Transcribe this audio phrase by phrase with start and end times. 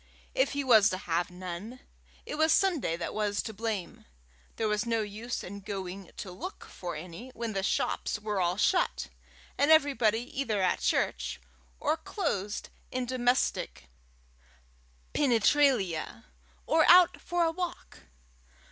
[0.33, 1.79] If he was to have none,
[2.25, 4.05] it was Sunday that was to blame:
[4.55, 8.57] there was no use in going to look for any when the shops were all
[8.57, 9.09] shut,
[9.59, 11.39] and everybody either at church,
[11.79, 13.89] or closed in domestic
[15.13, 16.25] penetralia,
[16.65, 17.99] or out for a walk.